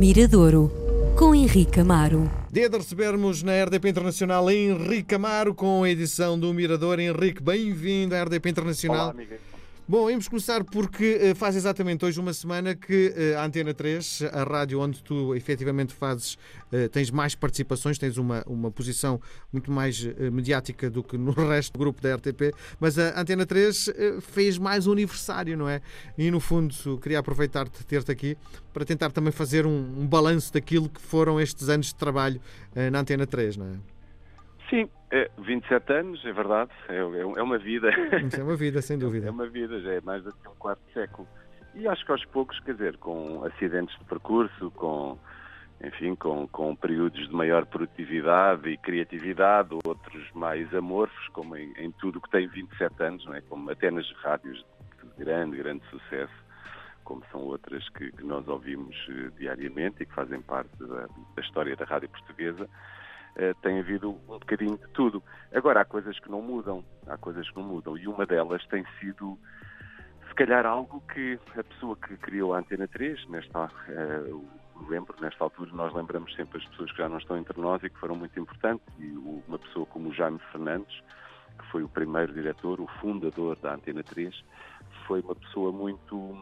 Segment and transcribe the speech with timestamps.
[0.00, 0.72] Miradouro,
[1.14, 2.30] com Henrique Amaro.
[2.50, 6.98] Dia de recebermos na RDP Internacional Henrique Amaro com a edição do Mirador.
[6.98, 9.02] Henrique, bem-vindo à RDP Internacional.
[9.02, 9.38] Olá, amiga.
[9.90, 14.22] Bom, vamos começar porque eh, faz exatamente hoje uma semana que eh, a Antena 3,
[14.32, 16.38] a rádio onde tu efetivamente fazes,
[16.70, 19.20] eh, tens mais participações, tens uma, uma posição
[19.52, 20.00] muito mais
[20.30, 24.86] mediática do que no resto do grupo da RTP, mas a Antena 3 fez mais
[24.86, 25.82] um aniversário, não é?
[26.16, 28.38] E no fundo queria aproveitar de ter-te aqui
[28.72, 32.40] para tentar também fazer um, um balanço daquilo que foram estes anos de trabalho
[32.92, 33.99] na Antena 3, não é?
[34.70, 37.90] Sim, é, 27 anos, é verdade, é, é, é uma vida.
[38.24, 39.26] Isso é uma vida, sem dúvida.
[39.26, 41.26] É uma vida, já é mais do que um quarto século.
[41.74, 45.18] E acho que aos poucos, quer dizer, com acidentes de percurso, com,
[45.82, 51.90] enfim, com, com períodos de maior produtividade e criatividade, outros mais amorfos, como em, em
[51.92, 53.40] tudo que tem 27 anos, não é?
[53.40, 54.64] como até nas rádios
[55.02, 56.32] de grande, grande sucesso,
[57.02, 61.42] como são outras que, que nós ouvimos uh, diariamente e que fazem parte da, da
[61.42, 62.68] história da rádio portuguesa.
[63.36, 65.22] Eh, tem havido um bocadinho de tudo.
[65.54, 68.84] Agora, há coisas que não mudam, há coisas que não mudam, e uma delas tem
[68.98, 69.38] sido,
[70.28, 74.44] se calhar, algo que a pessoa que criou a Antena 3, nesta, uh,
[74.88, 77.90] lembro, nesta altura, nós lembramos sempre as pessoas que já não estão entre nós e
[77.90, 79.12] que foram muito importantes, e
[79.46, 81.02] uma pessoa como o Jaime Fernandes,
[81.58, 84.34] que foi o primeiro diretor, o fundador da Antena 3,
[85.06, 86.36] foi uma pessoa muito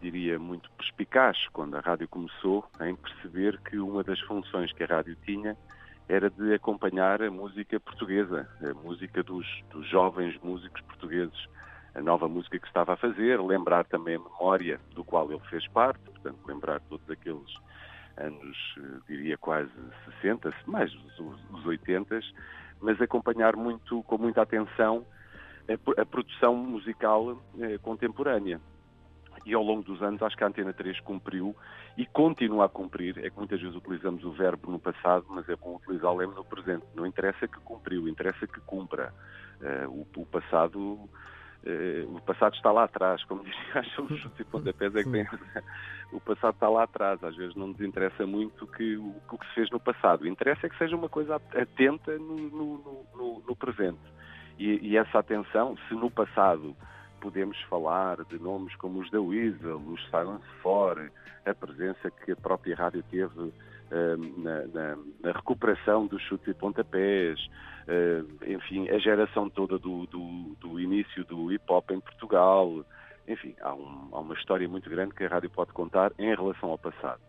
[0.00, 4.86] diria, muito perspicaz quando a rádio começou em perceber que uma das funções que a
[4.86, 5.56] rádio tinha
[6.08, 11.48] era de acompanhar a música portuguesa, a música dos, dos jovens músicos portugueses,
[11.94, 15.66] a nova música que estava a fazer, lembrar também a memória do qual ele fez
[15.68, 17.54] parte, portanto, lembrar todos aqueles
[18.16, 19.70] anos, eh, diria quase
[20.22, 21.18] 60, mais os,
[21.50, 22.20] os 80,
[22.80, 25.04] mas acompanhar muito, com muita atenção
[25.68, 28.60] a, a produção musical eh, contemporânea
[29.46, 31.54] e ao longo dos anos acho que a Antena 3 cumpriu
[31.96, 33.16] e continua a cumprir.
[33.24, 36.84] É que muitas vezes utilizamos o verbo no passado, mas é bom utilizá-lo no presente.
[36.96, 39.14] Não interessa que cumpriu, interessa que cumpra.
[39.60, 44.44] Uh, o, o, passado uh, o passado está lá atrás, como dizia os chutes e
[44.44, 45.26] pontapés é que tem,
[46.12, 49.46] o passado está lá atrás, às vezes não nos interessa muito que, o, o que
[49.46, 53.56] se fez no passado, interessa é que seja uma coisa atenta no, no, no, no
[53.56, 53.98] presente.
[54.58, 56.76] E, e essa atenção, se no passado
[57.26, 61.10] podemos falar de nomes como os da Weasel, os Silence 4,
[61.44, 63.52] a presença que a própria rádio teve uh,
[64.36, 67.40] na, na, na, recuperação dos chutes e pontapés,
[67.88, 72.84] uh, enfim, a geração toda do, do, do início do hip-hop em Portugal.
[73.26, 76.70] Enfim, há, um, há uma história muito grande que a rádio pode contar em relação
[76.70, 77.20] ao passado.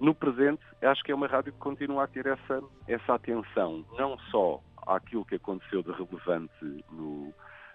[0.00, 4.18] No presente, acho que é uma rádio que continua a ter essa, essa atenção, não
[4.32, 7.32] só àquilo que aconteceu de relevante no,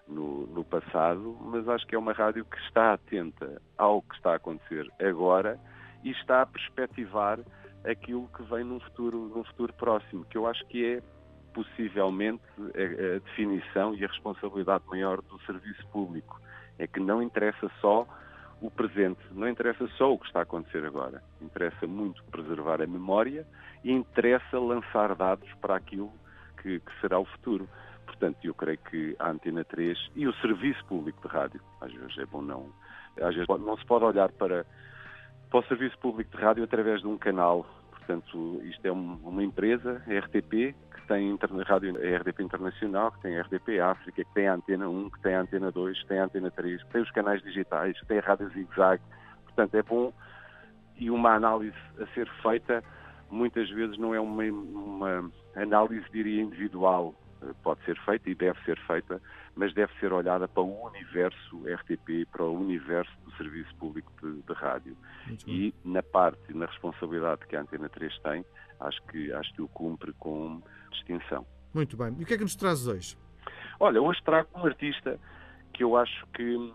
[0.09, 4.33] no, no, passado, mas acho que é uma rádio que está atenta ao que está
[4.33, 5.59] a acontecer agora
[6.03, 7.39] e está a perspectivar
[7.85, 11.01] aquilo que vem num futuro, num futuro próximo, que eu acho que é
[11.53, 16.39] possivelmente a, a definição e a responsabilidade maior do serviço público.
[16.77, 18.07] É que não interessa só
[18.61, 21.21] o presente, não interessa só o que está a acontecer agora.
[21.41, 23.45] Interessa muito preservar a memória
[23.83, 26.11] e interessa lançar dados para aquilo
[26.61, 27.67] que, que será o futuro.
[28.09, 32.17] Portanto, eu creio que a Antena 3 e o serviço público de rádio, às vezes
[32.17, 32.69] é bom não,
[33.21, 34.65] às vezes não se pode olhar para,
[35.49, 37.65] para o serviço público de rádio através de um canal.
[37.91, 43.21] Portanto, isto é uma empresa, a RTP, que tem a rádio a RDP Internacional, que
[43.21, 46.07] tem a RDP África, que tem a Antena 1, que tem a Antena 2, que
[46.07, 49.01] tem a Antena 3, que tem os canais digitais, que tem a Rádio Zigzag.
[49.45, 50.11] Portanto, é bom
[50.97, 52.83] e uma análise a ser feita
[53.31, 57.13] muitas vezes não é uma, uma análise, diria, individual,
[57.63, 59.21] pode ser feita e deve ser feita,
[59.55, 64.41] mas deve ser olhada para o universo RTP, para o universo do Serviço Público de,
[64.41, 64.97] de Rádio.
[65.47, 68.45] E na parte na responsabilidade que a Antena 3 tem,
[68.79, 70.61] acho que, acho que o cumpre com
[70.91, 71.45] distinção.
[71.73, 72.15] Muito bem.
[72.19, 73.17] E o que é que nos trazes hoje?
[73.79, 75.19] Olha, hoje trago um artista
[75.73, 76.73] que eu acho que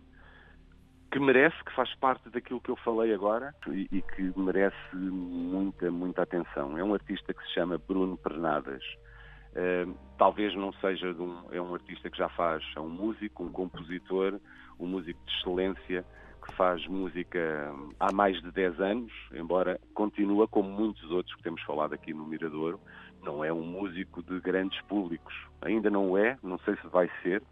[1.15, 5.89] que merece, que faz parte daquilo que eu falei agora e, e, que merece muita,
[5.89, 6.77] muita atenção.
[6.77, 8.83] É um artista que se chama Bruno Pernadas.
[9.55, 13.53] Uh, talvez não seja um, é um artista que já faz, é um músico, um
[13.53, 14.41] compositor,
[14.79, 16.05] um músico de excelência
[16.45, 21.63] que faz música há mais de 10 anos, embora continua como muitos outros que temos
[21.63, 22.81] falado aqui no Miradouro,
[23.23, 27.43] não é um músico de grandes públicos, ainda não é, não sei se vai ser,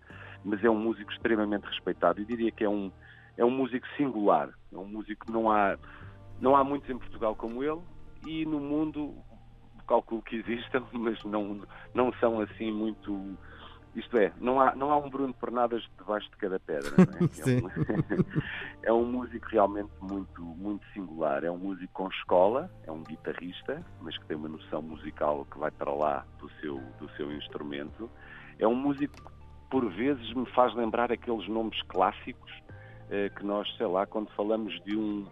[0.44, 2.20] mas é um músico extremamente respeitado.
[2.20, 2.92] E diria que é um
[3.36, 5.78] é um músico singular, é um músico que não há
[6.40, 7.80] não há muitos em Portugal como ele
[8.26, 9.14] e no mundo
[9.92, 11.60] calculo que existam, mas não,
[11.94, 13.36] não são assim muito
[13.94, 16.90] isto é, não há, não há um Bruno Pernadas debaixo de cada pedra.
[16.96, 17.28] Não é?
[17.44, 18.32] é, um,
[18.84, 21.44] é um músico realmente muito, muito singular.
[21.44, 25.58] É um músico com escola, é um guitarrista, mas que tem uma noção musical que
[25.58, 28.10] vai para lá do seu, do seu instrumento.
[28.58, 29.30] É um músico que,
[29.70, 32.50] por vezes, me faz lembrar aqueles nomes clássicos
[33.10, 35.26] eh, que nós, sei lá, quando falamos de um.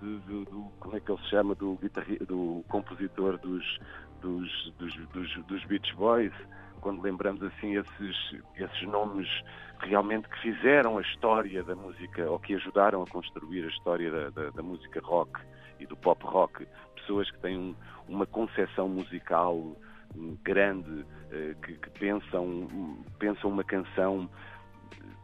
[0.00, 1.54] Do, do, como é que ele se chama?
[1.54, 1.78] Do,
[2.26, 3.78] do compositor dos,
[4.20, 6.32] dos, dos, dos, dos Beach Boys
[6.80, 8.16] quando lembramos assim esses,
[8.56, 9.28] esses nomes
[9.80, 14.30] realmente que fizeram a história da música ou que ajudaram a construir a história da,
[14.30, 15.40] da, da música rock
[15.78, 17.74] e do pop rock, pessoas que têm um,
[18.08, 19.56] uma concepção musical
[20.14, 22.68] hum, grande, eh, que, que, pensam,
[23.18, 24.28] pensam uma canção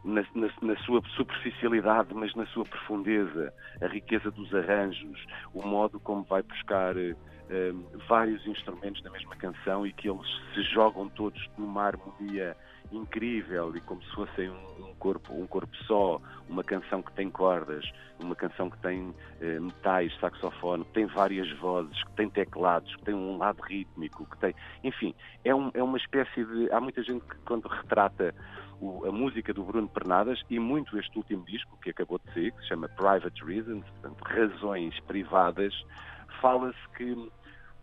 [0.03, 5.99] na, na, na, sua superficialidade, mas na sua profundeza, a riqueza dos arranjos, o modo
[5.99, 6.95] como vai buscar
[7.49, 7.73] eh,
[8.07, 12.55] vários instrumentos da mesma canção e que eles se jogam todos numa harmonia
[12.91, 17.29] incrível e como se fossem um, um, corpo, um corpo só, uma canção que tem
[17.29, 17.83] cordas,
[18.19, 23.03] uma canção que tem eh, metais, saxofone, que tem várias vozes, que tem teclados, que
[23.03, 25.13] tem um lado rítmico, que tem, enfim,
[25.43, 28.33] é, um, é uma espécie de, há muita gente que quando retrata
[28.79, 32.51] o, a música do Bruno Pernadas e muito este último disco que acabou de sair,
[32.51, 35.73] que se chama Private Reasons, portanto, razões privadas,
[36.41, 37.31] fala-se que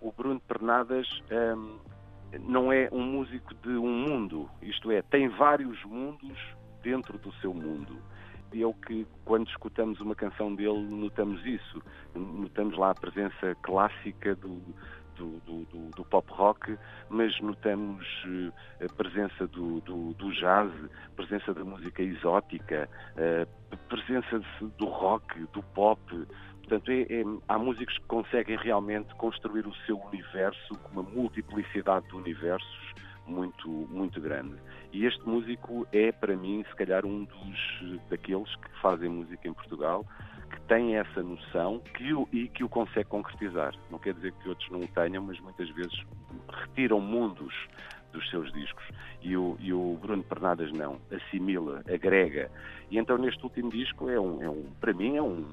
[0.00, 1.06] o Bruno Pernadas
[1.56, 1.78] um,
[2.40, 6.38] não é um músico de um mundo, isto é, tem vários mundos
[6.82, 7.96] dentro do seu mundo.
[8.52, 11.82] E é o que, quando escutamos uma canção dele, notamos isso.
[12.14, 14.62] Notamos lá a presença clássica do,
[15.16, 16.76] do, do, do, pop rock,
[17.08, 18.06] mas notamos
[18.80, 20.70] eh, a presença do, do, jazz,
[21.16, 24.40] presença da música exótica, a presença
[24.78, 26.00] do rock, do pop,
[26.64, 32.08] Portanto, é, é, há músicos que conseguem realmente construir o seu universo com uma multiplicidade
[32.08, 32.94] de universos
[33.26, 34.56] muito, muito grande.
[34.92, 39.52] E este músico é, para mim, se calhar um dos daqueles que fazem música em
[39.52, 40.06] Portugal,
[40.68, 43.74] tem essa noção que o, e que o consegue concretizar.
[43.90, 46.04] Não quer dizer que outros não o tenham, mas muitas vezes
[46.48, 47.54] retiram mundos
[48.12, 48.84] dos seus discos.
[49.22, 52.50] E o, e o Bruno Pernadas não, assimila, agrega.
[52.90, 55.46] E então neste último disco é um, é um para mim é um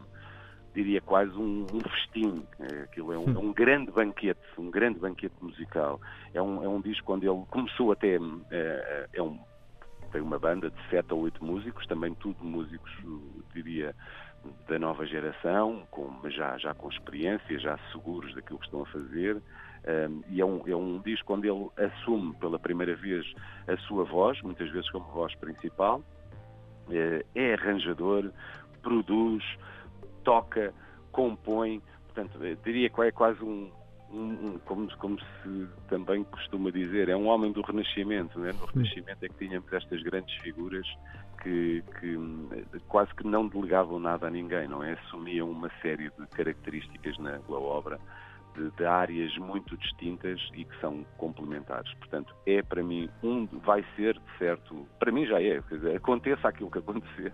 [0.73, 2.45] diria quase um, um festim.
[2.59, 5.99] É, aquilo é um, é um, grande banquete, um grande banquete musical.
[6.33, 8.17] É um, é um disco onde ele começou até.
[8.51, 9.37] É, é um,
[10.11, 12.91] tem uma banda de sete ou oito músicos, também tudo músicos,
[13.53, 13.95] diria,
[14.67, 19.41] da nova geração, com, já, já com experiência, já seguros daquilo que estão a fazer.
[19.83, 23.25] Um, e é um, é um disco onde ele assume pela primeira vez
[23.67, 26.03] a sua voz, muitas vezes como voz principal,
[26.89, 28.31] é, é arranjador,
[28.81, 29.43] produz,
[30.23, 30.73] toca,
[31.11, 33.71] compõe, portanto, diria que é quase um,
[34.11, 38.39] um, um, como, como, se também costuma dizer, é um homem do Renascimento.
[38.39, 38.53] Né?
[38.53, 40.85] No Renascimento é que tínhamos estas grandes figuras
[41.41, 42.17] que, que,
[42.87, 44.93] quase que não delegavam nada a ninguém, não é?
[44.93, 47.99] Assumiam uma série de características na, obra.
[48.55, 51.89] De, de, áreas muito distintas e que são complementares.
[51.93, 56.49] Portanto, é para mim um, vai ser de certo, para mim já é, dizer, aconteça
[56.49, 57.31] aquilo que acontecer,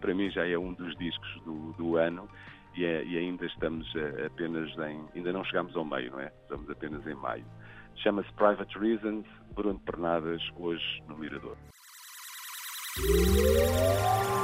[0.00, 2.28] para mim já é um dos discos do, do ano
[2.74, 5.04] e, é, e, ainda estamos eh, apenas em.
[5.14, 6.32] ainda não chegamos ao meio, não é?
[6.42, 7.44] Estamos apenas em maio.
[7.96, 11.56] Chama-se Private Reasons, Bruno Pernadas, hoje no Mirador.
[12.96, 14.37] Is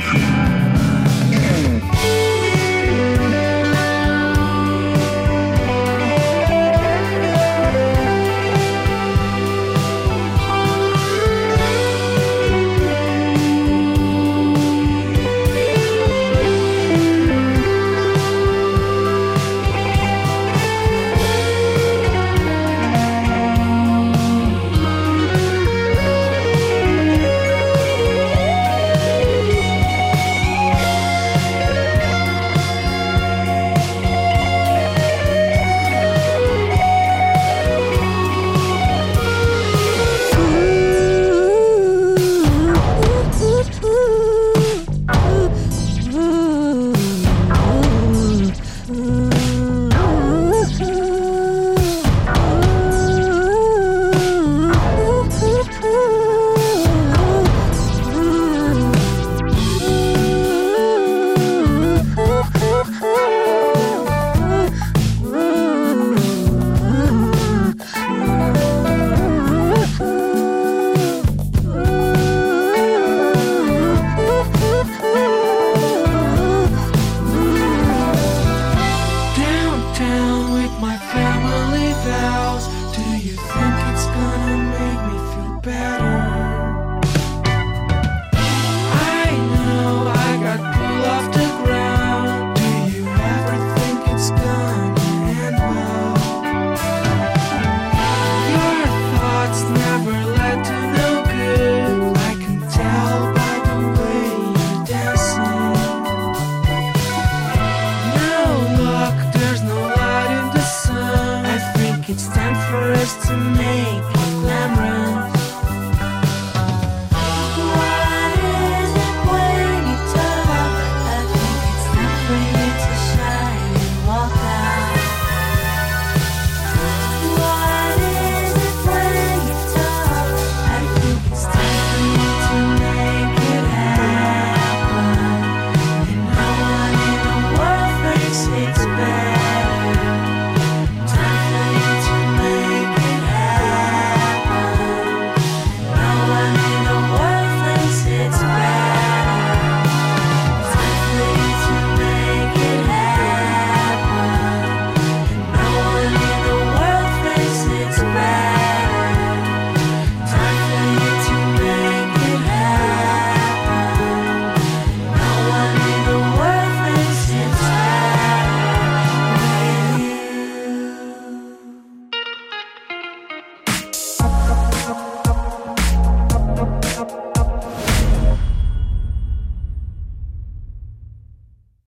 [0.00, 0.37] Thank you.